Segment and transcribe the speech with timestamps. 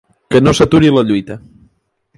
[0.35, 1.41] Que no s’aturi la lluita!